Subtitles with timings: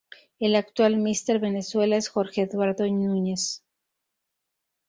[0.39, 3.63] El actual Míster Venezuela es Jorge Eduardo Núñez.